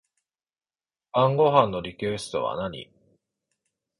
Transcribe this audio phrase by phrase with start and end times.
[1.13, 2.89] 晩ご飯のリクエストは何